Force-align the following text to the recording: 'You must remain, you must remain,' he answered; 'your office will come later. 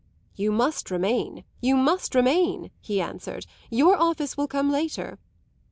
'You 0.35 0.51
must 0.51 0.89
remain, 0.89 1.43
you 1.61 1.75
must 1.77 2.15
remain,' 2.15 2.71
he 2.81 2.99
answered; 2.99 3.45
'your 3.69 3.95
office 3.95 4.35
will 4.35 4.47
come 4.47 4.71
later. 4.71 5.19